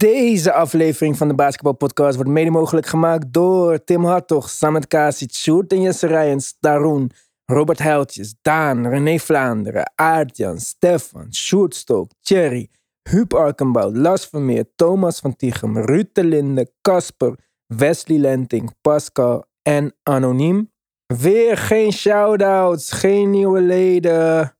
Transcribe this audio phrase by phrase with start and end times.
[0.00, 5.32] Deze aflevering van de Basketball Podcast wordt mede mogelijk gemaakt door Tim Hartog, Samet Kasic,
[5.32, 7.10] Sjoerd en Jesse Rijens, Daroen,
[7.46, 12.68] Robert Heiltjes, Daan, René Vlaanderen, Aartjan, Stefan, Sjoerd Stok, Thierry,
[13.10, 17.34] Huub Arkenbout, Las Vermeer, Thomas van Tichem, Ruud de Linde, Casper,
[17.66, 20.72] Wesley Lenting, Pascal en Anoniem.
[21.06, 24.56] Weer geen shout-outs, geen nieuwe leden.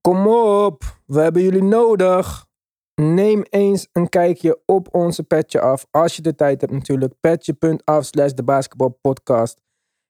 [0.00, 2.48] Kom op, we hebben jullie nodig.
[3.00, 5.86] Neem eens een kijkje op onze petje af.
[5.90, 7.14] Als je de tijd hebt natuurlijk.
[7.20, 9.60] Petje.af slash de basketbalpodcast.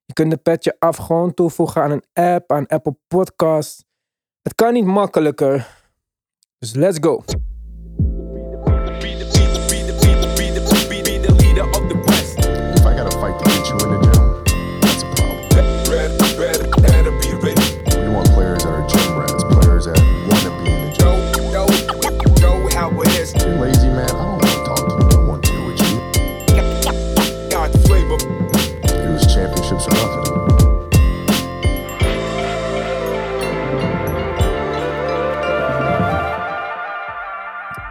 [0.05, 3.85] Je kunt de petje af gewoon toevoegen aan een app, aan Apple Podcasts.
[4.43, 5.79] Het kan niet makkelijker.
[6.59, 7.23] Dus let's go.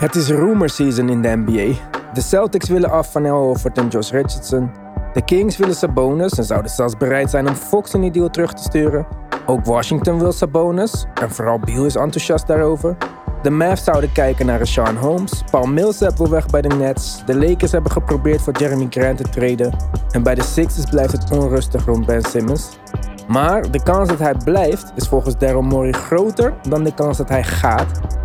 [0.09, 1.73] Het is rumor season in de NBA.
[2.13, 4.71] De Celtics willen af van Al Horford en Josh Richardson.
[5.13, 8.53] De Kings willen Sabonis en zouden zelfs bereid zijn om Fox in die deal terug
[8.53, 9.07] te sturen.
[9.45, 12.97] Ook Washington wil Sabonis en vooral Beal is enthousiast daarover.
[13.41, 15.43] De Mavs zouden kijken naar Sean Holmes.
[15.51, 17.25] Paul Millsap wil weg bij de Nets.
[17.25, 19.75] De Lakers hebben geprobeerd voor Jeremy Grant te treden.
[20.11, 22.79] En bij de Sixers blijft het onrustig rond Ben Simmons.
[23.27, 27.29] Maar de kans dat hij blijft is volgens Daryl Morey groter dan de kans dat
[27.29, 28.18] hij gaat.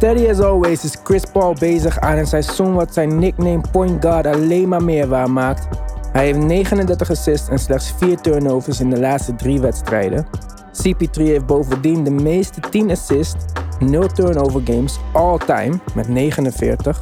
[0.00, 4.26] Steady as always is Chris Paul bezig aan een seizoen wat zijn nickname point guard
[4.26, 5.68] alleen maar meer waarmaakt.
[6.12, 10.26] Hij heeft 39 assists en slechts 4 turnovers in de laatste drie wedstrijden.
[10.72, 13.44] CP3 heeft bovendien de meeste 10 assists,
[13.78, 17.00] 0 turnover games all time met 49.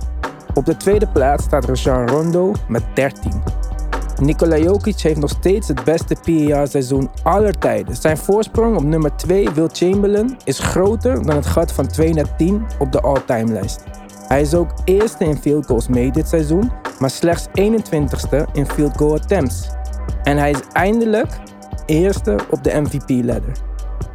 [0.55, 3.58] Op de tweede plaats staat Rajon Rondo met 13.
[4.21, 7.97] Nikola Jokic heeft nog steeds het beste PER-seizoen aller tijden.
[7.97, 12.37] Zijn voorsprong op nummer 2, Will Chamberlain, is groter dan het gat van 2 naar
[12.37, 13.85] 10 op de all-time lijst.
[14.29, 18.97] Hij is ook eerste in field goals mee dit seizoen, maar slechts 21ste in field
[18.97, 19.69] goal attempts.
[20.23, 21.39] En hij is eindelijk
[21.87, 23.53] eerste op de MVP-ladder.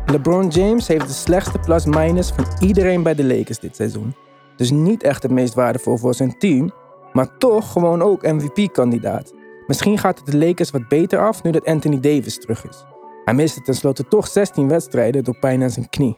[0.05, 4.15] LeBron James heeft de slechtste plus-minus van iedereen bij de Lakers dit seizoen.
[4.55, 6.71] Dus niet echt het meest waardevol voor zijn team,
[7.13, 9.33] maar toch gewoon ook MVP-kandidaat.
[9.73, 12.85] Misschien gaat het de Lakers wat beter af nu dat Anthony Davis terug is.
[13.25, 16.17] Hij miste tenslotte toch 16 wedstrijden door pijn aan zijn knie.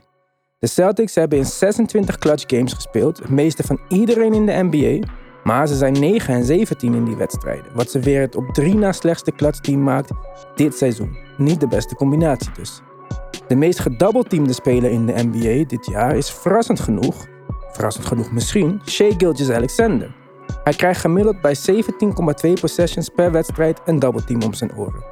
[0.59, 5.07] De Celtics hebben in 26 clutch games gespeeld, het meeste van iedereen in de NBA.
[5.43, 8.75] Maar ze zijn 9 en 17 in die wedstrijden, wat ze weer het op 3
[8.75, 10.11] na slechtste clutchteam maakt
[10.55, 11.17] dit seizoen.
[11.37, 12.81] Niet de beste combinatie dus.
[13.47, 17.25] De meest gedoubleteamde speler in de NBA dit jaar is verrassend genoeg,
[17.71, 20.24] verrassend genoeg misschien, Shea Gilgeous-Alexander.
[20.63, 25.03] Hij krijgt gemiddeld bij 17,2 possessions per wedstrijd een doubleteam om zijn oren.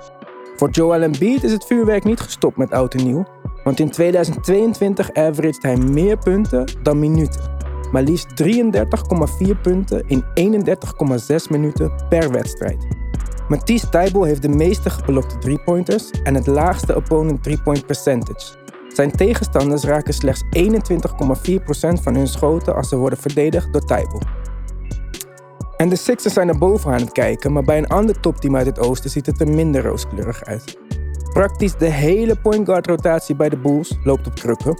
[0.55, 3.25] Voor Joel Embiid is het vuurwerk niet gestopt met oud en nieuw,
[3.63, 7.51] want in 2022 averaged hij meer punten dan minuten.
[7.91, 12.87] Maar liefst 33,4 punten in 31,6 minuten per wedstrijd.
[13.47, 18.61] Matisse Thybulle heeft de meeste geblokte driepointers en het laagste opponent three-point percentage.
[18.87, 24.21] Zijn tegenstanders raken slechts 21,4% van hun schoten als ze worden verdedigd door Thybulle.
[25.83, 28.65] En de Sixers zijn naar boven aan het kijken, maar bij een ander topteam uit
[28.65, 30.77] het oosten ziet het er minder rooskleurig uit.
[31.33, 34.79] Praktisch de hele point guard rotatie bij de Bulls loopt op krukken.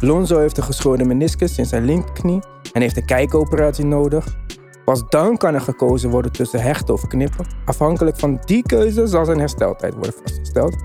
[0.00, 2.40] Lonzo heeft een geschoren meniscus in zijn linkerknie
[2.72, 4.36] en heeft een kijkoperatie nodig.
[4.84, 7.46] Pas dan kan er gekozen worden tussen hechten of knippen.
[7.64, 10.76] Afhankelijk van die keuze zal zijn hersteltijd worden vastgesteld.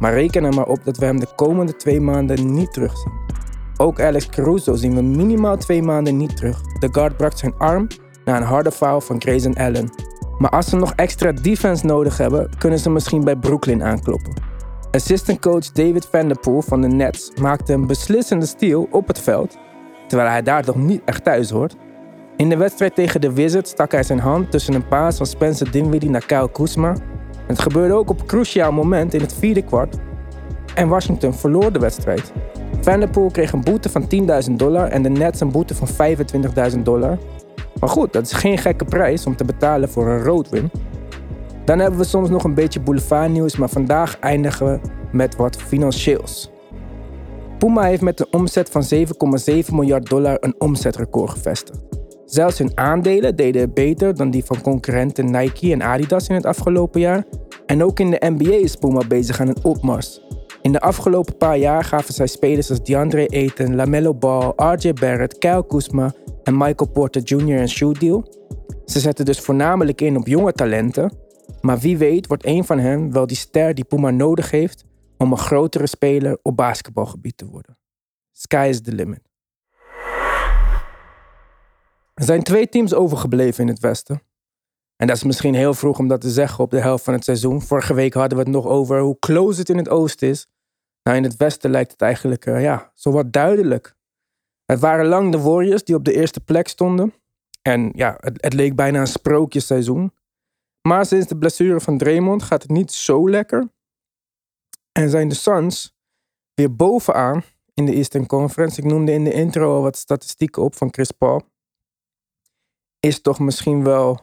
[0.00, 3.12] Maar reken er maar op dat we hem de komende twee maanden niet terugzien.
[3.76, 6.60] Ook Alex Caruso zien we minimaal twee maanden niet terug.
[6.78, 7.86] De guard brak zijn arm
[8.26, 9.90] na een harde foul van Grayson Allen.
[10.38, 14.32] Maar als ze nog extra defense nodig hebben, kunnen ze misschien bij Brooklyn aankloppen.
[14.90, 19.56] Assistant coach David Vanderpool van de Nets maakte een beslissende steal op het veld,
[20.06, 21.76] terwijl hij daar toch niet echt thuis hoort.
[22.36, 25.70] In de wedstrijd tegen de Wizards stak hij zijn hand tussen een paas van Spencer
[25.70, 26.96] Dinwiddie naar Kyle Kuzma.
[27.46, 29.96] Het gebeurde ook op een cruciaal moment in het vierde kwart
[30.74, 32.32] en Washington verloor de wedstrijd.
[32.80, 34.08] Vanderpool kreeg een boete van
[34.48, 35.88] 10.000 dollar en de Nets een boete van
[36.72, 37.18] 25.000 dollar.
[37.80, 40.70] Maar goed, dat is geen gekke prijs om te betalen voor een roadwin.
[41.64, 44.80] Dan hebben we soms nog een beetje boulevardnieuws, maar vandaag eindigen we
[45.12, 46.50] met wat financieels.
[47.58, 51.80] Puma heeft met een omzet van 7,7 miljard dollar een omzetrecord gevestigd.
[52.24, 56.46] Zelfs hun aandelen deden het beter dan die van concurrenten Nike en Adidas in het
[56.46, 57.24] afgelopen jaar.
[57.66, 60.20] En ook in de NBA is Puma bezig aan een opmars.
[60.62, 65.38] In de afgelopen paar jaar gaven zij spelers als DeAndre Ayton, LaMelo Ball, RJ Barrett,
[65.38, 66.12] Kyle Kuzma
[66.46, 67.60] en Michael Porter Jr.
[67.60, 68.24] een shoe deal.
[68.84, 71.12] Ze zetten dus voornamelijk in op jonge talenten.
[71.60, 74.84] Maar wie weet wordt een van hen wel die ster die Puma nodig heeft
[75.18, 77.78] om een grotere speler op basketbalgebied te worden.
[78.32, 79.20] Sky is the limit.
[82.14, 84.22] Er zijn twee teams overgebleven in het Westen.
[84.96, 87.24] En dat is misschien heel vroeg om dat te zeggen op de helft van het
[87.24, 87.62] seizoen.
[87.62, 90.46] Vorige week hadden we het nog over hoe close het in het Oosten is.
[91.02, 93.95] Nou, in het Westen lijkt het eigenlijk uh, ja, zowat duidelijk.
[94.66, 97.14] Het waren lang de Warriors die op de eerste plek stonden.
[97.62, 100.12] En ja, het, het leek bijna een sprookjesseizoen.
[100.88, 103.72] Maar sinds de blessure van Draymond gaat het niet zo lekker.
[104.92, 105.96] En zijn de Suns
[106.54, 107.42] weer bovenaan
[107.74, 108.80] in de Eastern Conference.
[108.80, 111.42] Ik noemde in de intro al wat statistieken op van Chris Paul.
[113.00, 114.20] Is toch misschien wel,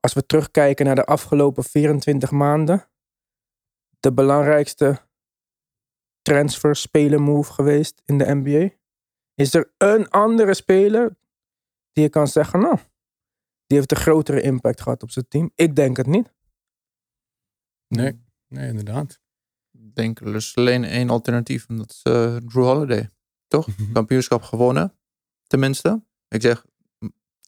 [0.00, 2.88] als we terugkijken naar de afgelopen 24 maanden,
[4.00, 5.08] de belangrijkste
[6.22, 8.74] transfer speler move geweest in de NBA?
[9.36, 11.16] Is er een andere speler
[11.92, 12.76] die je kan zeggen, nou,
[13.66, 15.50] die heeft een grotere impact gehad op zijn team?
[15.54, 16.34] Ik denk het niet.
[17.88, 19.20] Nee, nee inderdaad.
[19.72, 23.10] Ik denk er is alleen één alternatief en dat is uh, Drew Holiday.
[23.46, 23.68] Toch?
[23.92, 24.94] Kampioenschap gewonnen,
[25.46, 26.04] tenminste.
[26.28, 26.64] Ik zeg,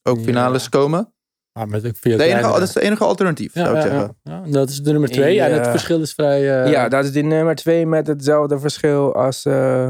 [0.02, 0.69] ook finales ja.
[0.69, 1.12] komen.
[1.52, 4.17] Ah, met de enige, dat is het enige alternatief, ja, zou ik ja, zeggen.
[4.23, 5.34] Ja, dat is de nummer twee.
[5.34, 5.46] Ja.
[5.46, 6.64] En het verschil is vrij...
[6.64, 6.70] Uh...
[6.70, 9.88] Ja, dat is die nummer twee met hetzelfde verschil als, uh,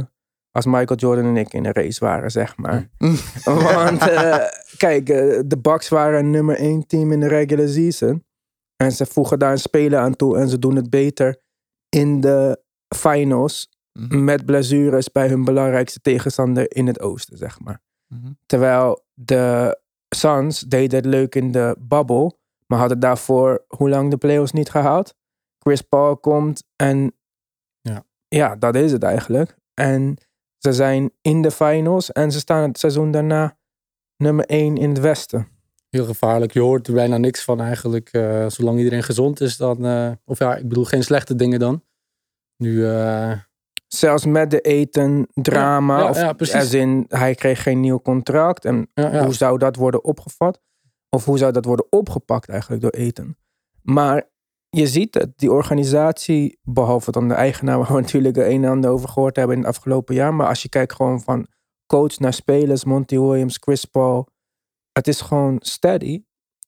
[0.59, 2.89] als Michael Jordan en ik in de race waren, zeg maar.
[3.45, 4.37] Want uh,
[4.77, 5.07] kijk,
[5.47, 8.25] de Bucks waren nummer één team in de regular season.
[8.77, 11.41] En ze voegen daar een speler aan toe en ze doen het beter
[11.89, 12.63] in de
[12.97, 13.69] finals.
[13.93, 14.25] Mm -hmm.
[14.25, 17.81] Met blessures bij hun belangrijkste tegenstander in het oosten, zeg maar.
[18.07, 18.39] Mm -hmm.
[18.47, 19.79] Terwijl de
[20.09, 24.71] Suns deden het leuk in de bubble, maar hadden daarvoor hoe lang de playoffs niet
[24.71, 25.15] gehaald.
[25.59, 27.13] Chris Paul komt en
[27.81, 28.05] ja.
[28.29, 29.57] ja, dat is het eigenlijk.
[29.75, 30.19] En
[30.59, 33.57] ze zijn in de finals en ze staan het seizoen daarna
[34.17, 35.49] nummer 1 in het westen.
[35.91, 36.53] Heel gevaarlijk.
[36.53, 38.09] Je hoort er bijna niks van eigenlijk.
[38.13, 39.87] Uh, zolang iedereen gezond is, dan.
[39.87, 41.85] Uh, of ja, ik bedoel geen slechte dingen dan.
[42.57, 42.73] Nu.
[42.73, 43.33] Uh,
[43.87, 45.97] Zelfs met de eten drama.
[45.97, 46.75] Ja, ja, of ja, precies.
[46.75, 48.65] in, hij kreeg geen nieuw contract.
[48.65, 50.61] En hoe zou dat worden opgevat?
[51.09, 53.39] Of hoe zou dat worden opgepakt eigenlijk door eten?
[53.83, 54.29] Maar
[54.71, 58.91] je ziet het, die organisatie, behalve dan de eigenaar, waar we natuurlijk een en ander
[58.91, 60.35] over gehoord hebben in het afgelopen jaar.
[60.35, 61.47] Maar als je kijkt gewoon van
[61.87, 64.29] coach naar spelers, Monty Williams, Chris Paul.
[64.93, 66.23] Het is gewoon steady.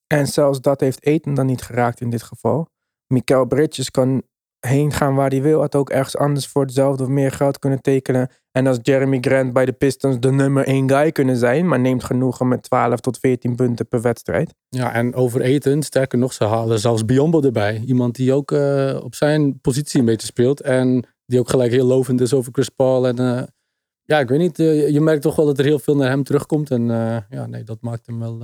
[0.07, 2.67] En zelfs dat heeft eten dan niet geraakt in dit geval.
[3.07, 4.23] Mikael Bridges kan
[4.59, 5.59] heen gaan waar hij wil.
[5.59, 8.31] Had ook ergens anders voor hetzelfde of meer geld kunnen tekenen.
[8.51, 11.67] En als Jeremy Grant bij de Pistons de nummer één guy kunnen zijn.
[11.67, 14.53] Maar neemt genoegen met 12 tot 14 punten per wedstrijd.
[14.69, 17.83] Ja, en over eten, sterker nog, ze halen zelfs Biombo erbij.
[17.85, 20.61] Iemand die ook uh, op zijn positie een beetje speelt.
[20.61, 23.07] En die ook gelijk heel lovend is over Chris Paul.
[23.07, 23.41] En uh,
[24.01, 26.23] ja, ik weet niet, uh, je merkt toch wel dat er heel veel naar hem
[26.23, 26.71] terugkomt.
[26.71, 26.85] En
[27.29, 28.43] ja, nee, dat maakt hem wel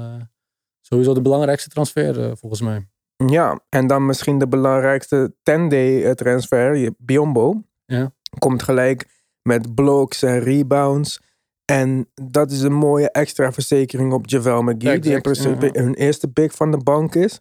[0.81, 2.87] sowieso de belangrijkste transfer volgens mij.
[3.27, 7.63] Ja, en dan misschien de belangrijkste 10-day transfer, Biombo.
[7.85, 8.11] Ja.
[8.39, 9.05] Komt gelijk
[9.47, 11.21] met blocks en rebounds.
[11.65, 14.75] En dat is een mooie extra verzekering op JaVale McGee.
[14.77, 15.83] Exact, die in principe ja.
[15.83, 17.39] hun eerste pick van de bank is.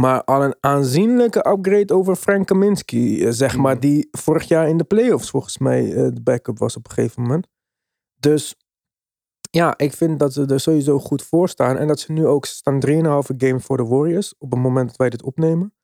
[0.00, 3.30] Maar al een aanzienlijke upgrade over Frank Kaminsky.
[3.30, 3.80] Zeg maar, Mhm.
[3.80, 7.22] die vorig jaar in de playoffs volgens mij uh, de backup was op een gegeven
[7.22, 7.46] moment.
[8.16, 8.56] Dus
[9.50, 11.76] ja, ik vind dat ze er sowieso goed voor staan.
[11.76, 14.34] En dat ze nu ook staan 3,5 game voor de Warriors.
[14.38, 15.74] Op het moment dat wij dit opnemen.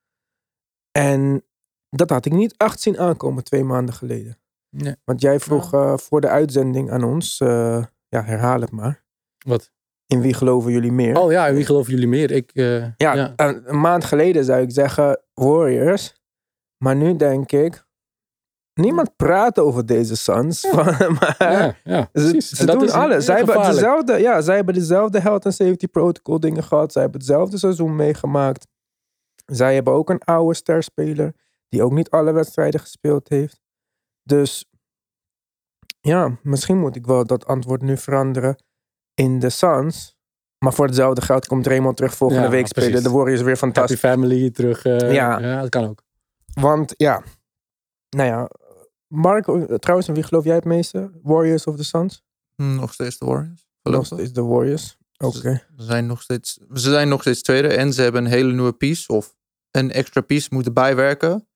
[0.92, 1.44] En
[1.90, 4.38] dat had ik niet echt zien aankomen twee maanden geleden.
[4.76, 4.96] Nee.
[5.04, 7.40] Want jij vroeg uh, voor de uitzending aan ons.
[7.40, 9.04] Uh, ja, herhaal het maar.
[9.46, 9.70] Wat?
[10.06, 11.18] In wie geloven jullie meer?
[11.18, 12.30] Oh ja, in wie geloven jullie meer?
[12.30, 13.32] Ik, uh, ja, ja.
[13.36, 16.14] Een, een, maand geleden zou ik zeggen Warriors.
[16.76, 17.84] Maar nu denk ik.
[18.74, 20.60] Niemand praat over deze Suns.
[20.60, 20.72] Ja.
[21.20, 23.24] maar ja, ja, ze, ze doen alles.
[23.24, 26.92] Zij hebben, dezelfde, ja, zij hebben dezelfde health and safety protocol dingen gehad.
[26.92, 28.66] Zij hebben hetzelfde seizoen meegemaakt.
[29.46, 31.34] Zij hebben ook een oude sterspeler.
[31.68, 33.65] Die ook niet alle wedstrijden gespeeld heeft.
[34.26, 34.64] Dus
[36.00, 38.56] ja, misschien moet ik wel dat antwoord nu veranderen
[39.14, 40.16] in de Suns.
[40.58, 43.02] Maar voor hetzelfde geld komt Raymond terug volgende ja, week spelen.
[43.02, 44.02] De Warriors weer fantastisch.
[44.02, 44.84] Happy family terug.
[44.84, 45.38] Uh, ja.
[45.38, 46.02] ja, dat kan ook.
[46.52, 47.22] Want ja,
[48.08, 48.50] nou ja.
[49.06, 49.44] Mark,
[49.80, 51.10] trouwens, wie geloof jij het meeste?
[51.22, 52.24] Warriors of the Suns?
[52.54, 53.66] Hm, nog steeds de Warriors.
[53.82, 54.96] Nog steeds de Warriors.
[55.18, 55.36] Oké.
[55.36, 55.62] Okay.
[55.76, 58.72] Ze, zijn nog steeds, ze zijn nog steeds tweede en ze hebben een hele nieuwe
[58.72, 59.34] piece of
[59.70, 61.48] een extra piece moeten bijwerken.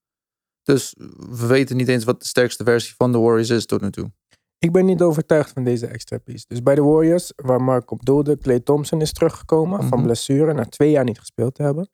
[0.73, 0.95] Dus
[1.31, 4.11] we weten niet eens wat de sterkste versie van de Warriors is tot nu toe.
[4.59, 6.45] Ik ben niet overtuigd van deze extra piece.
[6.49, 9.89] Dus bij de Warriors, waar Mark op doelde, Clay Thompson is teruggekomen mm -hmm.
[9.89, 11.91] van blessure na twee jaar niet gespeeld te hebben.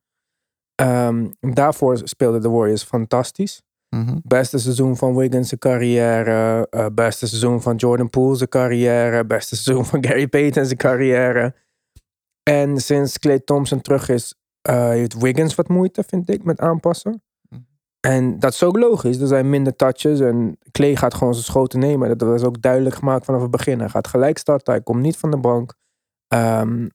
[0.82, 3.62] Um, daarvoor speelden de Warriors fantastisch.
[3.88, 4.20] Mm -hmm.
[4.24, 6.66] Beste seizoen van Wiggins' carrière.
[6.70, 9.26] Uh, beste seizoen van Jordan Poole's carrière.
[9.26, 11.54] Beste seizoen van Gary Payton's carrière.
[12.42, 17.22] En sinds Clay Thompson terug is, eh, heeft Wiggins wat moeite, vind ik, met aanpassen.
[18.06, 19.18] En dat is ook logisch.
[19.18, 22.18] Er zijn minder touches en Clay gaat gewoon zijn schoten nemen.
[22.18, 23.78] Dat was ook duidelijk gemaakt vanaf het begin.
[23.78, 25.74] Hij gaat gelijk starten, hij komt niet van de bank.
[26.28, 26.88] Ehm,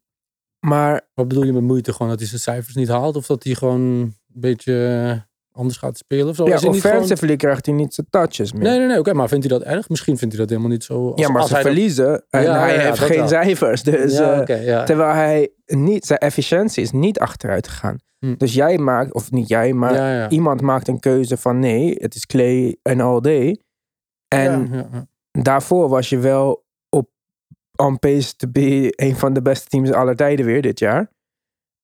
[0.59, 1.93] maar Wat bedoel je met moeite?
[1.93, 3.15] Gewoon dat hij zijn cijfers niet haalt?
[3.15, 6.27] Of dat hij gewoon een beetje eh, anders gaat spelen?
[6.27, 6.47] Of zo?
[6.47, 8.63] ja, offensively krijgt hij niet zijn touches meer.
[8.63, 8.99] Nee, nee, nee.
[8.99, 9.89] Oké, maar vindt hij dat erg?
[9.89, 11.07] Misschien vindt hij dat helemaal niet zo...
[11.11, 13.83] Als, ja, maar ze verliezen en hij heeft geen cijfers.
[13.83, 14.83] Dus, eh.
[14.83, 17.97] Terwijl hij niet, zijn efficiëntie is niet achteruit gegaan.
[18.19, 18.35] Hm.
[18.37, 22.25] Dus jij maakt, of niet jij, maar iemand maakt een keuze van nee, het is
[22.25, 23.59] Clay en all day.
[24.27, 24.85] En
[25.31, 27.09] daarvoor was je wel op
[27.75, 31.11] on pace to be een van de beste teams aller tijden weer dit jaar.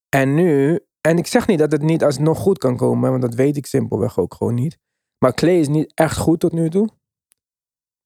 [0.09, 3.33] En nu, en ik zeg niet dat het niet alsnog goed kan komen, want dat
[3.33, 4.77] weet ik simpelweg ook gewoon niet.
[5.17, 6.89] Maar Clay is niet echt goed tot nu toe.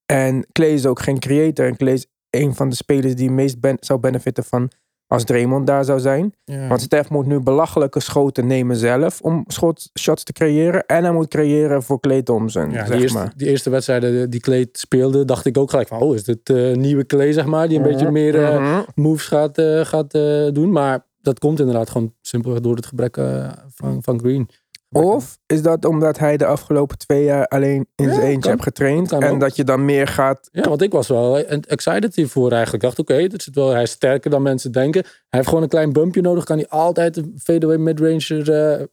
[0.06, 1.66] En Clay is ook geen creator.
[1.66, 4.70] En Clay is een van de spelers die het meest ben- zou benefitten van
[5.06, 6.34] als Draymond daar zou zijn.
[6.44, 6.68] Ja.
[6.68, 10.86] Want Steph moet nu belachelijke schoten nemen zelf om schot, shots te creëren.
[10.86, 13.32] En hij moet creëren voor Clay Thompson, Ja, zeg die, eerste, maar.
[13.36, 16.74] die eerste wedstrijden die Clay speelde, dacht ik ook gelijk van, oh, is dit eh,
[16.74, 18.82] nieuwe Clay, zeg maar, die een beetje meer eh, Mhm.
[18.94, 20.10] moves gaat, eh, gaat
[20.54, 20.70] doen.
[20.72, 24.48] Maar dat komt inderdaad gewoon simpelweg door het gebrek eh, van, van Green.
[24.94, 28.62] Of is dat omdat hij de afgelopen twee jaar alleen in Ja, zijn eentje hebt
[28.62, 29.12] getraind.
[29.12, 29.40] En ook.
[29.40, 30.48] dat je dan meer gaat...
[30.52, 32.82] Ja, want ik was wel excited hiervoor eigenlijk.
[32.82, 35.02] Ik dacht, oké, dit zit wel, hij is sterker dan mensen denken.
[35.02, 36.44] Hij heeft gewoon een klein bumpje nodig.
[36.44, 38.52] Kan hij altijd een fadeaway midranger...
[38.52, 38.84] eh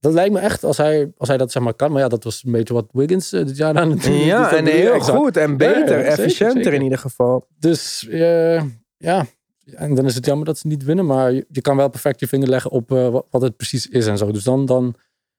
[0.00, 1.92] dat lijkt me echt, als hij, als hij dat zeg maar kan.
[1.92, 4.12] Maar ja, dat was een beetje wat Wiggins eh, dit jaar aan het doen.
[4.14, 5.18] Ja, Dus dat en heel exact.
[5.18, 6.72] goed en beter, Ja, ja, zeker, efficiënter zeker.
[6.72, 7.46] in ieder geval.
[7.58, 8.06] Dus
[8.96, 9.26] ja,
[9.74, 11.06] en dan is het jammer dat ze niet winnen.
[11.06, 13.86] Maar je, je kan wel perfect je vinger leggen op eh, wat, wat het precies
[13.86, 14.30] is en zo.
[14.32, 14.66] Dus dan...
[14.66, 14.94] dan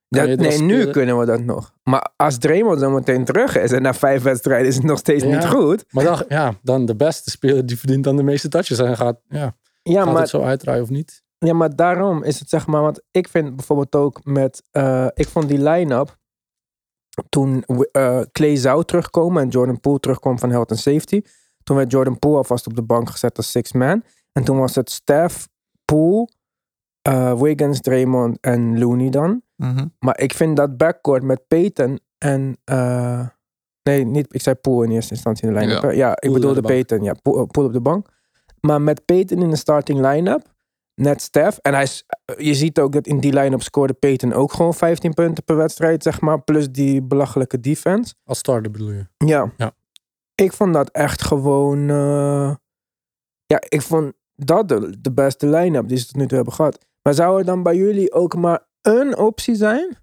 [0.09, 1.73] Dat, als nee, nu kunnen we dat nog.
[1.83, 5.23] Maar als Draymond zo meteen terug is en na vijf wedstrijden is het nog steeds
[5.23, 5.29] Ja.
[5.29, 5.85] niet goed.
[5.89, 8.79] Maar dan, ja, dan de beste speler die verdient dan de meeste touches.
[8.79, 11.23] En gaat, ja, Ja, gaat maar het zo uitdraaien of niet?
[11.37, 15.27] Ja, maar daarom is het zeg maar, want ik vind bijvoorbeeld ook met, eh, ik
[15.27, 16.17] vond die line-up
[17.29, 21.21] toen eh, Clay zou terugkomen en Jordan Poole terugkwam van health and safety.
[21.63, 24.03] Toen werd Jordan Poole alvast op de bank gezet als six man.
[24.37, 25.47] En toen was het Steph,
[25.85, 26.29] Poole,
[27.01, 29.41] eh, Wiggins, Draymond en Looney dan.
[29.55, 29.85] Mhm.
[29.99, 32.57] Maar ik vind dat backcourt met Peyton en...
[32.63, 33.27] eh,
[33.83, 35.91] nee, niet, ik zei Poole in eerste instantie in de line-up.
[35.91, 36.11] Ja.
[36.21, 36.67] ik bedoelde de.
[36.67, 37.03] Peyton.
[37.03, 38.07] Ja, Poole, op de bank.
[38.61, 40.53] Maar met Peyton in de starting line-up,
[40.95, 41.57] net Steph.
[41.61, 42.05] En hij, is-
[42.37, 46.03] je ziet ook dat in die line-up scoorde Peyton ook gewoon 15 punten per wedstrijd,
[46.03, 46.41] zeg maar.
[46.41, 48.13] Plus die belachelijke defense.
[48.23, 49.05] Als starter bedoel je?
[49.17, 49.51] Ja.
[49.57, 49.71] Ja.
[50.35, 51.89] Ik vond dat echt gewoon...
[51.89, 52.55] eh,
[53.45, 56.85] ja, ik vond dat de, de beste line-up die ze tot nu toe hebben gehad.
[57.01, 59.97] Maar zou er dan bij jullie ook maar een optie zijn?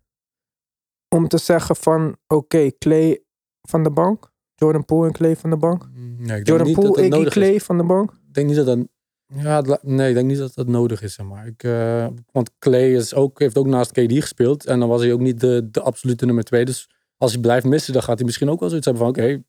[1.08, 3.24] Om te zeggen van, oké, Clay
[3.62, 4.32] van de bank.
[4.54, 5.88] Jordan Poole en Clay van de bank.
[5.92, 7.62] Nee, ik denk Jordan niet dat Poole, Iggy nodig Clay is.
[7.62, 8.10] van de bank.
[8.10, 8.78] Ik denk niet dat dat...
[9.26, 11.46] Ja, nee, ik denk niet dat dat nodig is, zeg maar.
[11.46, 14.66] Ik, eh, want Clay is ook, heeft ook naast KD gespeeld.
[14.66, 16.64] En dan was hij ook niet de, de absolute nummer twee.
[16.64, 19.12] Dus als hij blijft missen, dan gaat hij misschien ook wel zoiets hebben van...
[19.12, 19.42] Oké,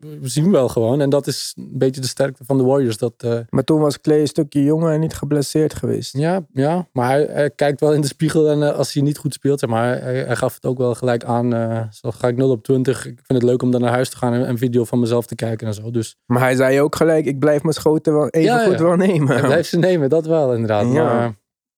[0.00, 1.00] we zien wel gewoon.
[1.00, 2.96] En dat is een beetje de sterkte van de Warriors.
[2.96, 6.16] Dat, eh, Maar toen was Clay een stukje jonger en niet geblesseerd geweest.
[6.16, 8.48] ja, ja, maar hij, hij kijkt wel in de spiegel.
[8.50, 10.94] En eh, als hij niet goed speelt, zeg maar, hij, hij gaf het ook wel
[10.94, 11.54] gelijk aan.
[11.54, 12.98] eh zo ga ik 0 op 20.
[13.06, 15.26] Ik vind het leuk om dan naar huis te gaan en een video van mezelf
[15.26, 15.90] te kijken en zo.
[15.90, 18.84] Dus Maar hij zei ook gelijk, ik blijf mijn schoten wel even Ja, goed ja.
[18.84, 19.28] wel nemen.
[19.28, 20.92] Hij blijft ze nemen, dat wel inderdaad.
[20.92, 21.04] Ja.
[21.14, 21.34] Maar,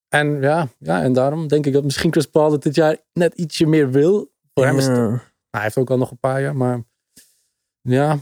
[0.09, 3.35] en ja, ja, en daarom denk ik dat misschien Chris Paul het dit jaar net
[3.35, 4.31] ietsje meer wil.
[4.55, 5.19] Voor hem is het, nou,
[5.51, 6.85] hij heeft ook al nog een paar jaar, maar
[7.83, 8.19] ja,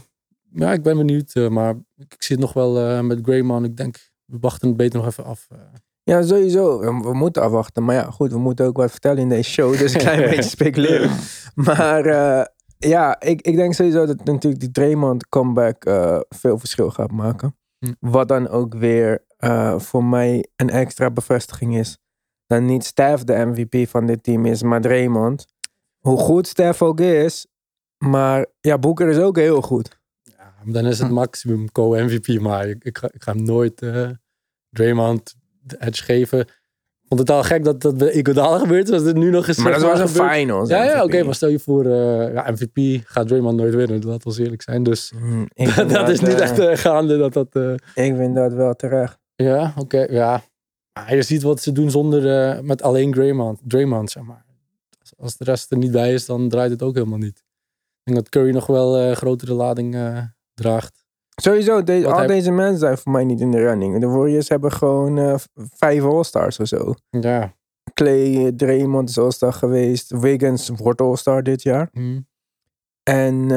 [0.53, 1.33] ja ik ben benieuwd.
[1.33, 3.63] eh, maar ik, het nog wel eh, met Grayman.
[3.63, 5.47] Ik denk, we wachten het beter nog even af.
[5.49, 5.57] eh.
[6.03, 6.79] Ja, sowieso.
[6.79, 7.83] We, moeten afwachten.
[7.83, 9.77] Maar ja, goed, we moeten ook wat vertellen in deze show.
[9.77, 11.11] Dus een klein beetje speculeren.
[11.55, 12.05] Maar
[12.77, 15.83] ja, ik, ik denk sowieso dat natuurlijk die Draymond comeback
[16.29, 17.55] veel verschil gaat maken.
[17.79, 17.93] Hm.
[17.99, 19.23] Wat dan ook weer
[19.77, 21.97] voor mij een extra bevestiging is.
[22.47, 25.45] Dat niet Steph de MVP van dit team is, maar Draymond.
[25.99, 27.47] Hoe goed Steph ook is.
[28.09, 29.99] Maar ja, Boeker is ook heel goed.
[30.23, 31.13] Ja, dan is het Hm.
[31.13, 32.39] maximum co-MVP.
[32.39, 34.09] Maar ik, ik, ga, ik ga hem nooit eh
[34.69, 36.39] Draymond de edge geven.
[36.39, 38.93] Ik vond het al gek dat dat bij Iguodala gebeurd is.
[38.93, 40.69] Als dit nu nog eens Maar dat was een finals.
[40.69, 41.23] Ja, ja oké.
[41.23, 44.05] maar stel je voor, eh, ja, MVP gaat Draymond nooit winnen.
[44.05, 44.83] Laat ons eerlijk zijn.
[44.83, 45.13] Dus
[45.53, 47.17] ik dat, is niet eh, echt gaande.
[47.17, 47.71] Dat, dat, eh,
[48.05, 49.19] Ik vind dat wel terecht.
[49.35, 50.05] ja, oké.
[50.09, 50.43] ja.
[50.93, 54.45] Maar je ziet wat ze doen zonder, met alleen Draymond, Draymond, zeg maar.
[55.17, 57.43] Als de rest er niet bij is, dan draait het ook helemaal niet.
[58.03, 61.05] Ik denk dat Curry nog wel een grotere lading eh, draagt.
[61.41, 63.99] Sowieso, de- al hij- deze mensen zijn voor mij niet in de running.
[63.99, 66.93] De Warriors hebben gewoon eh, vijf All-Stars of zo.
[67.09, 67.53] Ja.
[67.93, 70.09] Clay, Draymond is All-Star geweest.
[70.11, 71.89] Wiggins wordt All-Star dit jaar.
[71.91, 72.19] Hm.
[73.03, 73.51] En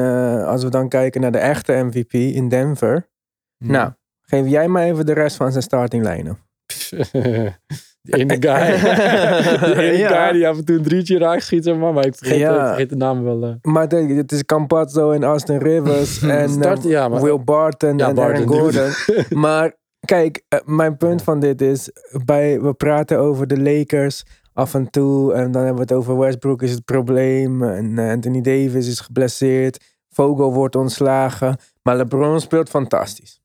[0.45, 3.09] als we dan kijken naar de echte MVP in Denver.
[3.57, 3.71] Hm.
[3.71, 6.37] Nou, geef jij mij even de rest van zijn starting line-up.
[8.05, 8.53] Die ene guy.
[9.79, 10.23] ene Ja.
[10.23, 11.93] guy die af en toe een drietje raakt schiet, zeg maar.
[11.93, 12.61] Maar ik vergeet, Ja.
[12.61, 13.43] ik vergeet de naam wel.
[13.43, 13.53] eh.
[13.61, 17.99] Maar denk, het is Campazzo en Austin Rivers en Start- eh, ja, maar- Will Barton
[17.99, 18.89] en Barton, Gordon.
[19.41, 19.73] maar
[20.05, 21.89] kijk, eh, mijn punt van dit is,
[22.25, 26.17] bij, we praten over de Lakers af en toe en dan hebben we het over
[26.17, 32.39] Westbrook is het probleem en eh, Anthony Davis is geblesseerd, Vogel wordt ontslagen, maar LeBron
[32.39, 33.39] speelt fantastisch.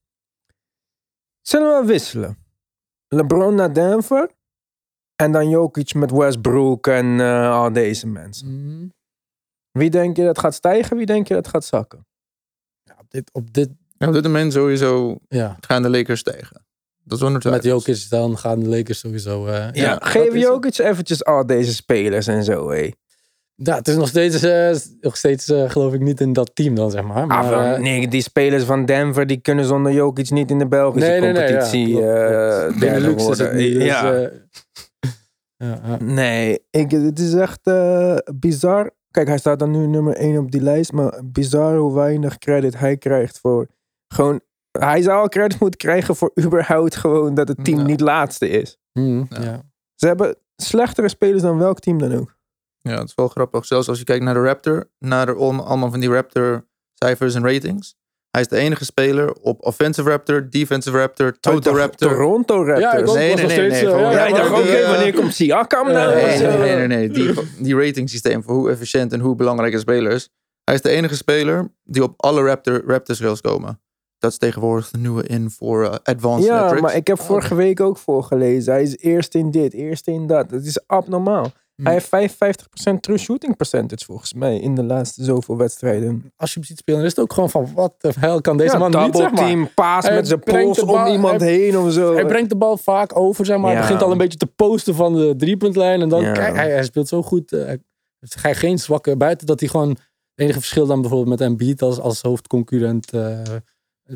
[1.40, 2.36] Zullen we wisselen?
[3.08, 4.30] LeBron naar Denver
[5.20, 8.92] en dan Jokic met Westbrook en eh, al deze mensen.
[9.70, 10.96] Wie denk je dat gaat stijgen?
[10.96, 12.06] Wie denk je dat gaat zakken?
[12.82, 15.56] Ja, op, dit, op dit, Ja, op dit moment sowieso ja.
[15.60, 16.64] gaan de Lakers tegen.
[17.04, 17.64] Dat is Met.
[17.64, 19.46] Jokic dan gaan de Lakers sowieso...
[19.46, 22.90] eh, Ja, dat geef Jokic eventjes al deze spelers en zo, hé.
[23.54, 26.90] Ja, het is nog steeds, eh, nog steeds geloof ik niet in dat team dan,
[26.90, 27.26] zeg maar.
[27.26, 30.66] maar Ah, eh, nee, die spelers van Denver die kunnen zonder Jokic niet in de
[30.66, 31.42] Belgische nee, nee, nee.
[31.42, 33.74] Ja, competitie eh, Benelux is het niet.
[33.74, 34.30] dus, ja.
[35.64, 35.96] Ja, ja.
[36.02, 38.90] Nee, ik, het is echt eh, bizar.
[39.10, 42.78] Kijk, hij staat dan nu nummer 1 op die lijst, maar bizar hoe weinig credit
[42.78, 43.66] hij krijgt voor
[44.08, 44.40] gewoon.
[44.78, 47.84] Hij zou al credit moeten krijgen voor überhaupt gewoon dat het team Ja.
[47.84, 48.78] niet laatste is.
[48.92, 49.42] Mm, Ja.
[49.42, 49.62] ja.
[49.94, 52.38] Ze hebben slechtere spelers dan welk team dan ook.
[52.78, 53.64] Ja, het is wel grappig.
[53.66, 57.42] Zelfs als je kijkt naar de Raptor, naar de, allemaal van die Raptor cijfers en
[57.52, 57.96] ratings.
[58.30, 62.08] Hij is de enige speler op Offensive Raptor, Defensive Raptor, Total Oh, Raptor.
[62.10, 62.80] Toronto Raptors.
[62.80, 64.56] Ja, ik ook, Nee, was nee, nee, nee, eh, gewoon- Ja, ja, ik dacht, ook,
[64.58, 66.14] oké, wanneer komt Siakam nou?
[66.14, 66.87] Nee, Nee, nee, nee, nee.
[66.87, 67.08] nee.
[67.08, 70.28] Die, die ratingsysteem voor hoe efficiënt en hoe belangrijk een speler is.
[70.64, 73.80] Hij is de enige speler die op alle Raptor, Raptor skills komen.
[74.18, 76.82] Dat is tegenwoordig de nieuwe in voor eh, advanced Ja, metrics.
[76.82, 78.72] maar ik heb vorige week ook voorgelezen.
[78.72, 80.50] Hij is eerst in dit, eerst in dat.
[80.50, 81.52] Het is abnormaal.
[81.80, 81.87] Hm.
[81.87, 86.32] Hij heeft 55% true shooting percentage volgens mij in de laatste zoveel wedstrijden.
[86.37, 87.68] Als je hem ziet spelen, is het ook gewoon van...
[87.75, 89.46] Wat de hel kan deze ja, man niet, zeg maar.
[89.46, 92.14] team, paas Hij met zijn pols om iemand hij- heen of zo.
[92.14, 93.66] Hij brengt de bal vaak over, zeg maar.
[93.70, 93.72] Ja.
[93.72, 96.00] Hij begint al een beetje te posten van de driepuntlijn.
[96.00, 96.32] En dan, Ja.
[96.32, 97.52] kijk, hij, hij speelt zo goed.
[97.52, 97.78] eh, Hij
[98.40, 99.16] hij geen zwakke...
[99.16, 99.88] Buiten dat hij gewoon...
[99.88, 99.99] Het
[100.49, 103.38] enige verschil dan bijvoorbeeld met Embiid als, als hoofdconcurrent eh,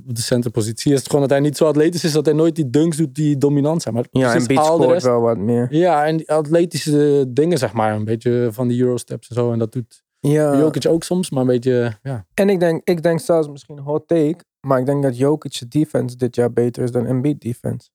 [0.08, 0.92] op de centerpositie...
[0.92, 2.12] is het gewoon dat hij niet zo atletisch is.
[2.12, 3.94] Dat hij nooit die dunks doet die dominant zijn.
[3.94, 5.66] Maar ja, en Beat scoort wel wat meer.
[5.70, 7.94] Ja, en die atletische dingen, zeg maar.
[7.94, 9.52] Een beetje van die Eurosteps en zo.
[9.52, 10.58] En dat doet Ja.
[10.58, 11.30] Jokic ook soms.
[11.30, 12.26] Maar een beetje, ja.
[12.34, 16.16] En ik denk, ik denk zelfs misschien hot take, maar ik denk dat Jokic's defense
[16.16, 17.88] dit jaar beter is dan Embiid defense.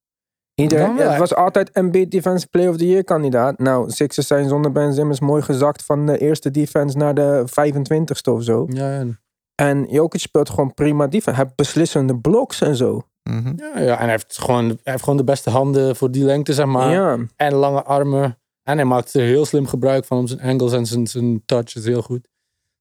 [0.54, 3.58] Iedereen, het was altijd Embiid defense play of the year kandidaat.
[3.58, 8.32] Nou, Sixers zijn zonder Ben Simmons mooi gezakt van de eerste defense naar de 25ste
[8.32, 8.66] of zo.
[8.68, 9.20] Ja, en,
[9.60, 11.30] En Jokic speelt gewoon prima defense.
[11.30, 13.02] Hij heeft beslissende bloks en zo.
[13.22, 13.52] Mhm.
[13.56, 16.52] ja, ja, en hij heeft, gewoon, hij heeft gewoon de beste handen voor die lengte,
[16.52, 16.92] zeg maar.
[16.92, 17.18] ja.
[17.36, 18.38] En lange armen.
[18.62, 20.28] En hij maakt er heel slim gebruik van.
[20.28, 22.28] Zijn angles en zijn, zijn touch is heel goed.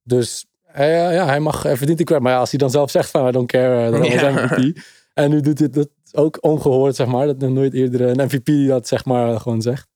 [0.03, 2.23] Dus hij, eh, ja, hij mag, hij verdient die credit.
[2.25, 4.33] Maar ja, als hij dan zelf zegt van I don't care, eh, dan.
[4.33, 4.77] MVP.
[5.13, 7.25] En nu doet hij dat ook ongehoord, zeg maar.
[7.25, 9.87] Dat nog nooit eerder een MVP dat zeg maar gewoon zegt.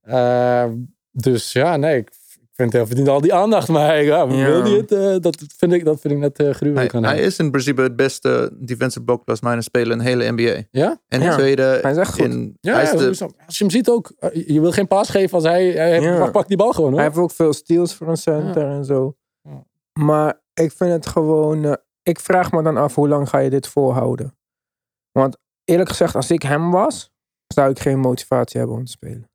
[0.00, 0.64] Eh,
[1.10, 2.10] dus ja, nee, ik
[2.56, 3.68] vind hij verdient al die aandacht.
[3.68, 4.26] Maar hij, ja, Ja.
[4.26, 4.92] wil hij het?
[4.92, 7.96] eh, dat, vind ik, dat vind ik net eh gruwelijk Hij, is in principe het
[7.96, 10.62] beste defensive block plus minus speler in de hele NBA.
[10.70, 11.00] Ja?
[11.08, 12.24] En Ja, de tweede hij is echt goed.
[12.24, 12.56] in...
[12.60, 13.28] Ja, hij is ja, de, sowieso.
[13.46, 16.30] als je hem ziet ook, eh, je wil geen paas geven als hij, hij Ja.
[16.30, 16.98] pakt die bal gewoon hoor.
[16.98, 19.16] Hij heeft ook veel steals voor een center en zo.
[19.42, 19.64] Ja.
[20.00, 21.64] Maar ik vind het gewoon...
[21.64, 24.36] eh, ik vraag me dan af, hoe lang ga je dit volhouden?
[25.12, 27.10] Want eerlijk gezegd, als ik hem was,
[27.54, 29.30] zou ik geen motivatie hebben om te spelen.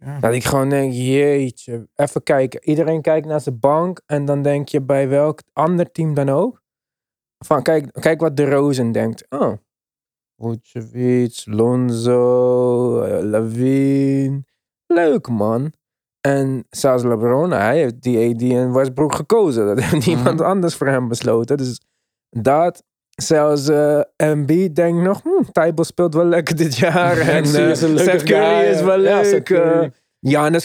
[0.00, 0.18] Ja.
[0.20, 2.64] Dat ik gewoon denk, jeetje, even kijken.
[2.64, 6.62] Iedereen kijkt naar zijn bank en dan denk je bij welk ander team dan ook.
[7.38, 9.26] Van, kijk, kijk wat de Rozen denkt.
[9.28, 9.52] Oh,
[10.36, 14.44] Vucevic, Lonzo, Lavine.
[14.86, 15.72] Leuk man.
[16.20, 19.66] En zelfs LeBron, hij heeft die AD en Westbrook gekozen.
[19.76, 21.56] Dat heeft niemand anders voor hem besloten.
[21.56, 21.80] Dus
[22.30, 22.84] dat,
[23.22, 25.42] zelfs eh Embiid denkt nog, hm,
[25.84, 27.18] speelt wel lekker dit jaar.
[27.36, 29.44] en eh, is leuke Seth Curry is wel ja, leuk.
[29.44, 29.82] Curry.
[29.82, 29.90] eh,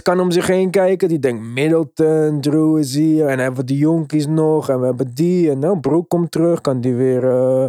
[0.02, 1.08] kan om zich heen kijken.
[1.08, 3.28] Die denkt Middleton, Drew is hier.
[3.28, 4.70] En hebben we de jonkies nog.
[4.70, 5.50] En we hebben die.
[5.50, 6.62] En nou, Broek komt terug.
[6.62, 7.68] Kan die weer eh,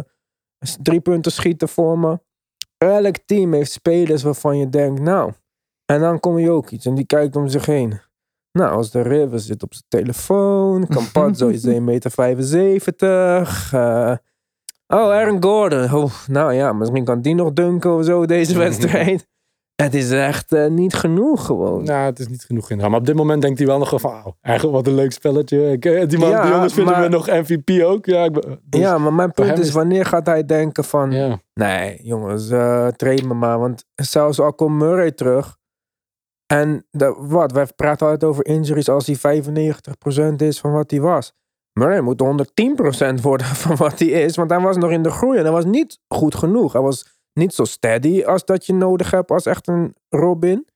[0.81, 2.19] drie punten schieten voor me.
[2.77, 5.31] Elk team heeft spelers waarvan je denkt, nou.
[5.85, 7.99] En dan komt Jokic en die kijkt om zich heen.
[8.51, 10.87] Nou, als de Rivers zit op zijn telefoon.
[10.95, 12.11] Campazzo is 1,75 meter.
[13.71, 14.17] eh,
[14.95, 15.93] oh, Aaron Gordon.
[15.93, 19.27] Oh, nou ja, misschien kan die nog dunken of zo deze wedstrijd.
[19.75, 21.83] Het is echt eh, niet genoeg gewoon.
[21.83, 22.77] Nou, het is niet genoeg in.
[22.77, 25.71] Maar op dit moment denkt hij wel nog van, "Wauw, eigenlijk wat een leuk spelletje.
[25.71, 28.05] Ik, eh, die, man, Ja, die jongens vinden maar- me nog MVP ook.
[28.05, 31.11] Ja, ik, dus- ja, maar mijn punt is, wanneer gaat hij denken van...
[31.11, 31.39] ja.
[31.53, 32.47] Nee, jongens,
[32.95, 33.59] train me maar.
[33.59, 35.57] Want zelfs al komt Murray terug...
[36.45, 40.99] En de, wat, wij praten altijd over injuries als hij 95% is van wat hij
[41.01, 41.33] was.
[41.79, 42.23] Murray moet
[43.17, 44.35] 110% worden van wat hij is.
[44.35, 46.73] Want hij was nog in de groei en hij was niet goed genoeg.
[46.73, 50.67] Hij was niet zo steady als dat je nodig hebt als echt een Robin.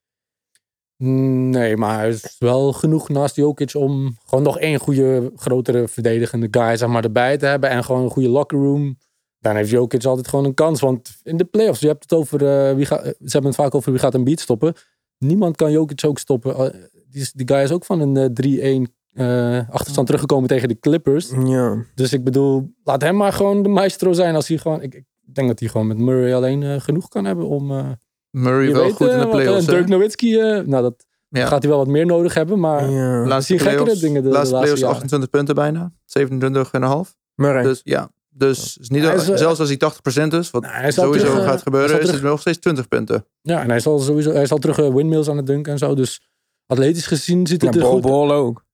[1.50, 6.48] Nee, maar hij is wel genoeg naast Jokic om gewoon nog één goede, grotere verdedigende
[6.50, 7.70] guy zeg maar, erbij te hebben.
[7.70, 8.98] En gewoon een goede locker room.
[9.38, 10.80] Dan heeft Jokic altijd gewoon een kans.
[10.80, 13.74] Want in de playoffs, je hebt het over, eh, wie gaat, ze hebben het vaak
[13.74, 14.74] over wie gaat een beat stoppen.
[15.18, 16.54] Niemand kan Jokic ook stoppen.
[16.54, 20.78] Eh, die, die guy is ook van een eh, 3-1 eh, achterstand teruggekomen tegen de
[20.78, 21.30] Clippers.
[21.44, 21.84] Ja.
[21.94, 24.34] Dus ik bedoel, laat hem maar gewoon de maestro zijn.
[24.34, 27.24] Als hij gewoon, ik, ik denk dat hij gewoon met Murray alleen eh, genoeg kan
[27.24, 27.70] hebben om...
[27.70, 27.84] eh,
[28.30, 29.66] Murray wel weet, goed in de wat, playoffs.
[29.66, 31.46] Dirk Nowitzki, eh, nou dat Ja.
[31.46, 32.60] gaat hij wel wat meer nodig hebben.
[32.60, 33.26] Maar ja.
[33.26, 34.94] Laatste zie je gekkere dingen de- de laatste laatste playoffs jaren.
[34.96, 35.92] 28 punten bijna.
[36.04, 37.16] 27,5.
[37.34, 37.62] Murray.
[37.62, 38.10] Dus ja.
[38.32, 41.90] Dus is niet, is, zelfs als hij 80% is, wat Nou, sowieso terug, gaat gebeuren,
[41.90, 43.26] hij is het nog steeds 20 punten.
[43.42, 45.94] Ja, en hij zal sowieso hij zal terug windmills aan het dunken en zo.
[45.94, 46.28] Dus
[46.66, 48.64] atletisch gezien ziet Ja, het er Bol goed Bol ook.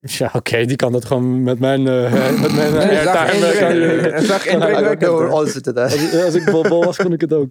[0.18, 5.00] Ja, oké, die kan dat gewoon met mijn, eh met mijn airtime, zag Ja, indrukwekkend,
[5.00, 5.84] Door alles zitten daar.
[6.24, 7.48] Als, ik bol, bol was, kon ik het ook.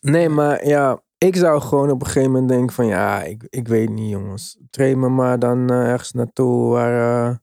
[0.00, 3.68] Nee, maar ja, ik zou gewoon op een gegeven moment denken van ja, ik, ik
[3.68, 4.58] weet niet jongens.
[4.70, 7.28] Train me maar dan eh, ergens naartoe waar...
[7.28, 7.36] eh,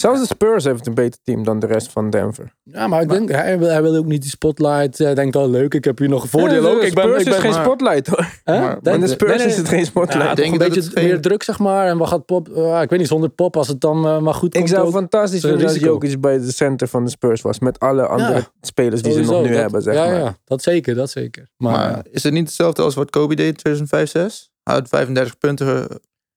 [0.00, 2.54] Zelfs de Spurs heeft een beter team dan de rest van Denver.
[2.62, 4.98] Ja, maar ik denk, hij wil, hij wil ook niet die spotlight.
[4.98, 6.80] Hij denkt, oh leuk, ik heb hier nog een voordeel Ja, ook.
[6.80, 8.28] de Ik ben, Spurs ik ben, is geen maar- spotlight hoor.
[8.44, 10.26] Maar- Denk- In de Spurs nee, nee, is het geen Ja, spotlight.
[10.26, 11.86] toch denk een dat beetje het meer druk, zeg maar.
[11.86, 12.48] En wat gaat pop...
[12.48, 14.86] eh, ik weet niet, zonder pop, als het dan eh, maar goed ik komt zou
[14.86, 14.92] ook.
[14.92, 15.76] fantastisch vinden als.
[15.76, 17.58] Jokic bij de center van de Spurs was.
[17.58, 20.18] Met alle andere Ja, spelers die ze nog nu dat- hebben, zeg ja, maar.
[20.18, 21.48] Ja, dat zeker, dat zeker.
[21.56, 24.50] Maar, Maar is het niet hetzelfde als wat Kobe deed in 2005-6?
[24.62, 25.88] Hij had 35 punten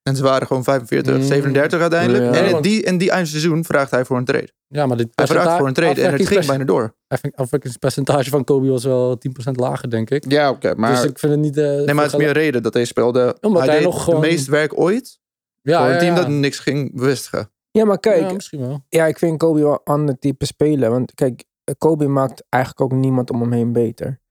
[0.03, 1.21] en ze waren gewoon 45, Mm.
[1.23, 2.23] 37 uiteindelijk.
[2.23, 2.39] Ja.
[2.39, 4.53] en in Want- die, in die eindseizoen vraagt hij voor een trade.
[4.67, 6.95] ja, maar dit Hij vraagt voor een trade en het ging bijna door.
[7.07, 10.31] afwerk- Afwerkingspercentage van Kobe was wel 10% lager, denk ik.
[10.31, 10.73] Ja, oké.
[10.75, 11.57] maar, dus ik vind het niet...
[11.57, 13.37] eh, nee, maar het is meer reden dat hij speelde.
[13.41, 15.19] Omdat hij hij deed nog gewoon- het meest werk ooit
[15.61, 16.21] ja, voor een ja, team ja.
[16.21, 17.51] dat niks ging bevestigen.
[17.71, 18.85] Ja, maar kijk, Ja, misschien wel.
[18.89, 20.89] Ja, ik vind Kobe wel een ander type speler.
[20.89, 21.43] Want kijk,
[21.77, 24.21] Kobe maakt eigenlijk ook niemand om hem heen beter.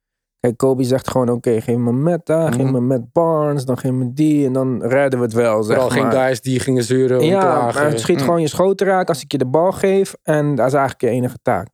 [0.46, 2.86] Kijk, Kobe zegt gewoon, oké, geef me Meta, geef Mhm.
[2.86, 6.10] me Barnes, dan geef me die en dan redden we het wel, zeg Vooral geen
[6.12, 8.24] guys die gingen zeuren en Ja, maar het schiet Mm.
[8.24, 10.14] gewoon je schoten raak als ik je de bal geef.
[10.22, 11.68] En dat is eigenlijk je enige taak.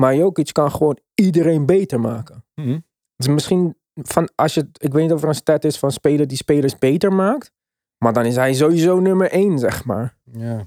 [0.00, 2.44] Maar Jokic kan gewoon iedereen beter maken.
[2.54, 2.78] Mhm.
[3.16, 6.26] Dus misschien, van, als je, ik weet niet of er een stat is van speler
[6.26, 7.50] die spelers beter maakt.
[7.98, 10.16] Maar dan is hij sowieso nummer één, zeg maar.
[10.32, 10.66] Ja.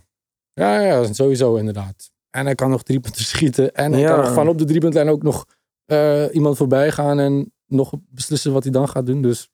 [0.53, 2.11] Ja, ja, sowieso inderdaad.
[2.29, 3.73] En hij kan nog drie punten schieten.
[3.73, 4.07] En hij Ja.
[4.09, 5.45] kan nog van op de driepuntlijn ook nog
[5.85, 7.19] eh, iemand voorbij gaan.
[7.19, 9.21] En nog beslissen wat hij dan gaat doen.
[9.21, 9.49] Dus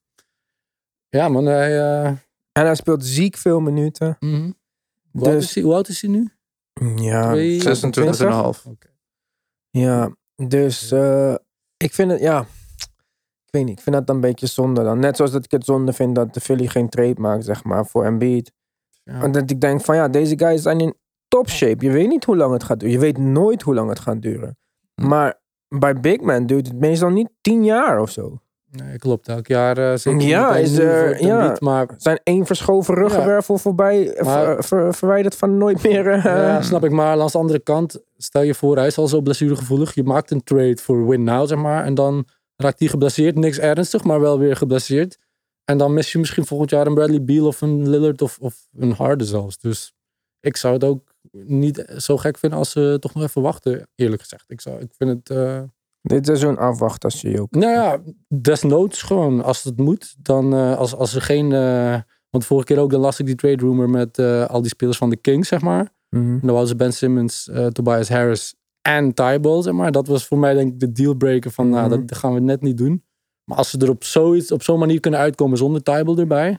[1.09, 1.45] ja, man.
[1.45, 2.05] Hij, eh,
[2.51, 4.15] En hij speelt ziek veel minuten.
[4.19, 4.51] mhm.
[5.11, 6.29] hoe, oud Dus- is hij, hoe oud is hij nu?
[6.95, 8.65] Ja, Twee- 26,5.
[8.65, 8.89] Oké.
[9.69, 11.35] Ja, dus eh,
[11.77, 12.39] ik vind het, ja,
[13.45, 14.99] ik weet niet, ik vind dat dan een beetje zonde dan.
[14.99, 17.85] Net zoals dat ik het zonde vind dat de Philly geen trade maakt, zeg maar,
[17.85, 18.51] voor Embiid.
[19.03, 19.19] Ja.
[19.19, 20.95] Want dat ik denk van ja, deze guys zijn in
[21.27, 21.85] top shape.
[21.85, 22.95] Je weet niet hoe lang het gaat duren.
[22.95, 24.57] Je weet nooit hoe lang het gaat duren.
[24.95, 25.07] Hm.
[25.07, 25.40] Maar
[25.79, 28.39] bij Big Man duurt het meestal niet tien jaar of zo.
[28.71, 29.27] Nee, klopt.
[29.27, 31.39] Elk jaar eh zeker Ja, is er- ja.
[31.41, 36.07] Embiid, maar zijn één verschoven ruggenwervel voorbij, eh, Maar- ver- ver- verwijderd van nooit meer.
[36.07, 36.91] eh, Ja, snap ik.
[36.91, 39.93] Maar langs de andere kant, stel je voor, hij is al zo blessuregevoelig.
[39.95, 41.83] Je maakt een trade voor win now, zeg maar.
[41.85, 43.35] En dan raakt hij geblesseerd.
[43.35, 45.17] Niks ernstig, maar wel weer geblesseerd.
[45.65, 48.55] En dan mis je misschien volgend jaar een Bradley Beal of een Lillard of, of
[48.73, 49.57] een Harden zelfs.
[49.59, 49.93] Dus
[50.39, 54.21] ik zou het ook niet zo gek vinden als ze toch nog even wachten, eerlijk
[54.21, 54.43] gezegd.
[54.47, 55.37] Ik, zou, ik vind het...
[55.37, 55.61] eh,
[56.01, 57.51] Dit is zo'n afwacht als je ook.
[57.51, 59.43] nou ja, desnoods gewoon.
[59.43, 61.51] Als het moet, dan eh, als, als er geen...
[61.53, 64.97] eh, want vorige keer ook, dan las ik die trade rumor met al die spelers
[64.97, 65.93] van de Kings, zeg maar.
[66.09, 66.23] Mhm.
[66.31, 69.91] En dan hadden ze Ben Simmons, Tobias Harris en Tybal, zeg maar.
[69.91, 71.89] Dat was voor mij denk ik de dealbreaker van, nou, Mhm.
[71.97, 73.03] dat, dat gaan we net niet doen.
[73.43, 76.57] Maar als ze er op zoiets, op zo'n manier kunnen uitkomen zonder Tybal erbij.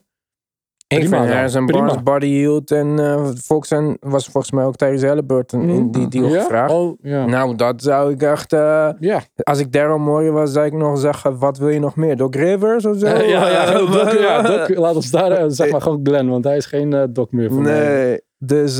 [0.93, 1.37] Ik Prima vind dan.
[1.37, 1.85] Harris en Prima.
[1.85, 6.29] Barnes body hield en Fox en was volgens mij ook Tyrese Halliburton in die deal
[6.29, 6.41] ja?
[6.41, 6.73] gevraagd.
[6.73, 7.27] Oh, ja.
[7.27, 8.51] Nou, dat zou ik echt...
[8.51, 9.23] ja.
[9.43, 12.17] als ik Daryl Morey was, zou ik nog zeggen, wat wil je nog meer?
[12.17, 13.07] Doc Rivers of zo?
[13.07, 16.57] Ja, ja, Doc, ja Doc, laat ons daar, eh, zeg maar gewoon Glenn, want hij
[16.57, 17.89] is geen Doc meer voor mij.
[17.89, 18.79] Nee, dus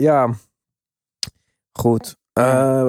[0.00, 0.30] ja.
[1.72, 2.16] Goed.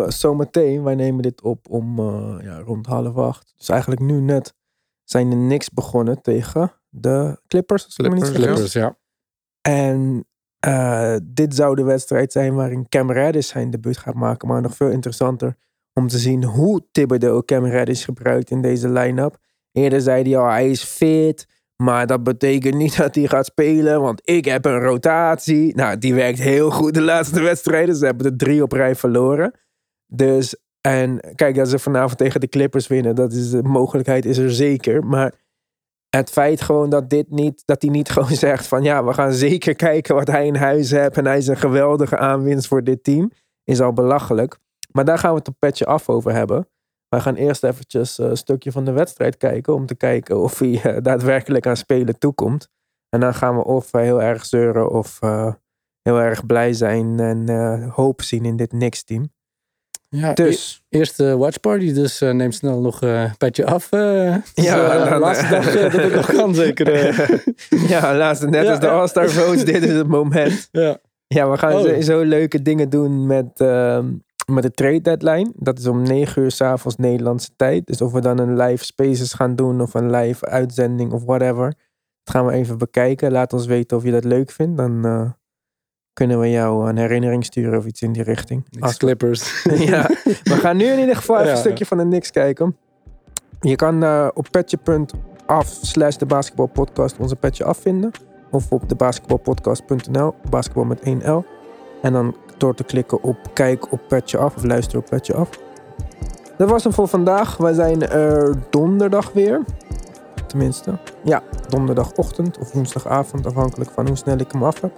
[0.07, 2.01] Zometeen, wij nemen dit op om
[2.41, 3.53] ja, rond half acht.
[3.57, 4.53] Dus eigenlijk nu net
[5.03, 7.85] zijn de Knicks begonnen tegen de Clippers.
[7.85, 8.31] Als Clippers.
[8.31, 8.97] Clippers, ja.
[9.61, 10.25] En
[10.59, 14.47] eh, dit zou de wedstrijd zijn waarin Cam Reddish zijn debuut gaat maken.
[14.47, 15.55] Maar nog veel interessanter
[15.93, 19.37] om te zien hoe Thibodeau Cam Reddish gebruikt in deze line-up.
[19.71, 21.47] Eerder zei hij al, hij is fit.
[21.83, 25.75] Maar dat betekent niet dat hij gaat spelen, want ik heb een rotatie.
[25.75, 27.95] Nou, die werkt heel goed de laatste wedstrijden.
[27.95, 29.53] Ze hebben er drie op rij verloren.
[30.07, 34.37] Dus, en kijk, dat ze vanavond tegen de Clippers winnen, dat is, de mogelijkheid is
[34.37, 35.05] er zeker.
[35.05, 35.33] Maar
[36.15, 39.33] het feit gewoon dat dit niet, dat hij niet gewoon zegt van ja, we gaan
[39.33, 43.03] zeker kijken wat hij in huis heeft en hij is een geweldige aanwinst voor dit
[43.03, 43.31] team,
[43.63, 44.57] is al belachelijk.
[44.91, 46.67] Maar daar gaan we het op petje af over hebben.
[47.09, 49.73] Wij gaan eerst eventjes eh, een stukje van de wedstrijd kijken.
[49.73, 52.69] Om te kijken of hij eh, daadwerkelijk aan spelen toekomt.
[53.09, 55.19] En dan gaan we of eh, heel erg zeuren of
[56.01, 59.33] heel erg blij zijn en hoop zien in dit Knicks-team.
[60.15, 63.91] Ja, Dus, e- eerste watchparty, dus eh, neem snel nog eh, een petje af.
[63.91, 64.35] eh.
[64.53, 66.89] Dus, Ja, dan, laatste dag dat ik nog kan, zeker.
[67.93, 68.89] ja, laatste net Ja, als de.
[68.89, 69.65] All-Star Votes.
[69.65, 70.67] dit is het moment.
[70.71, 70.97] ja.
[71.27, 71.79] Ja, we gaan Oh.
[71.81, 74.05] sowieso leuke dingen doen met, ehm,
[74.51, 75.51] met de trade deadline.
[75.55, 77.85] Dat is om 9 uur s'avonds Nederlandse tijd.
[77.87, 81.65] Dus of we dan een live spaces gaan doen of een live uitzending of whatever.
[82.23, 83.31] Dat gaan we even bekijken.
[83.31, 84.77] Laat ons weten of je dat leuk vindt.
[84.77, 85.05] Dan
[86.15, 88.65] kunnen we jou een herinnering sturen of iets in die richting.
[88.69, 89.63] Niks Als- Clippers.
[89.91, 90.09] ja,
[90.43, 91.53] we gaan nu in ieder geval even Ja.
[91.53, 92.77] een stukje van de Knicks kijken.
[93.59, 98.11] Je kan eh, op petje.af slash de basketbalpodcast onze petje afvinden.
[98.51, 101.45] Of op de basketbalpodcast.nl, basketbal met 1 L.
[102.01, 105.49] En dan door te klikken op kijk op petje af of luister op petje af.
[106.57, 107.57] Dat was hem voor vandaag.
[107.57, 109.61] Wij zijn er donderdag weer.
[110.47, 114.91] Tenminste, ja, donderdagochtend of woensdagavond, afhankelijk van hoe snel ik hem af heb.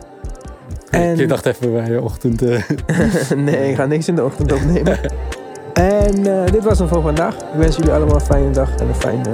[0.89, 2.41] En- Ik dacht even bij je ochtend.
[2.41, 2.62] eh,
[3.36, 5.00] nee, ik ga niks in de ochtend opnemen.
[5.73, 7.36] en eh, dit was hem voor vandaag.
[7.36, 9.30] Ik wens jullie allemaal een fijne dag en een fijne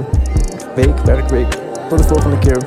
[0.75, 1.47] week, werkweek.
[1.89, 2.57] Tot de volgende keer.